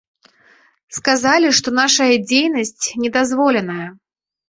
Сказалі, 0.97 1.53
што 1.59 1.75
нашая 1.81 2.09
дзейнасць 2.27 2.85
недазволеная. 3.07 3.83